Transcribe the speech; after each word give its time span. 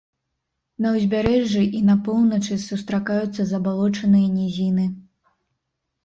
На 0.83 0.91
ўзбярэжжы 0.93 1.65
і 1.79 1.81
на 1.89 1.95
поўначы 2.07 2.57
сустракаюцца 2.63 3.45
забалочаныя 3.51 4.27
нізіны. 4.39 4.87